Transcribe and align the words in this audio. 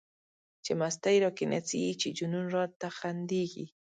چی 0.63 0.73
مستی 0.79 1.15
را 1.23 1.29
کی 1.37 1.45
نڅيږی، 1.51 1.91
چی 2.01 2.07
جنون 2.17 2.45
را 2.55 2.63
ته 2.79 2.87
خنديږی 2.97 3.65